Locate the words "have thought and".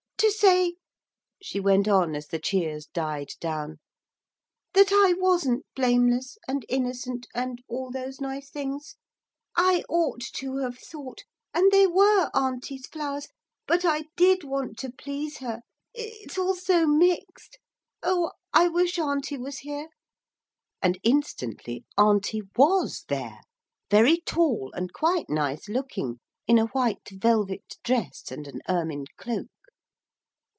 10.57-11.71